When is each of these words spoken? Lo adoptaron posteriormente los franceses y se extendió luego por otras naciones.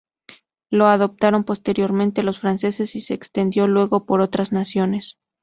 Lo 0.71 0.87
adoptaron 0.87 1.43
posteriormente 1.43 2.23
los 2.23 2.39
franceses 2.39 2.95
y 2.95 3.01
se 3.01 3.13
extendió 3.13 3.67
luego 3.67 4.07
por 4.07 4.21
otras 4.21 4.51
naciones. 4.51 5.19